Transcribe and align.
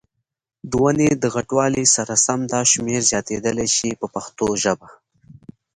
د 0.69 0.71
ونې 0.81 1.09
د 1.23 1.23
غټوالي 1.35 1.83
سره 1.95 2.13
سم 2.25 2.39
دا 2.53 2.61
شمېر 2.71 3.01
زیاتېدلای 3.11 3.69
شي 3.77 3.89
په 3.99 4.07
پښتو 4.13 4.47
ژبه. 4.63 4.89